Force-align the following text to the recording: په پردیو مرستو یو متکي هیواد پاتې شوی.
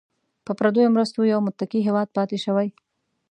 په 0.45 0.51
پردیو 0.59 0.93
مرستو 0.95 1.19
یو 1.33 1.39
متکي 1.45 1.79
هیواد 1.87 2.07
پاتې 2.17 2.37
شوی. 2.45 2.67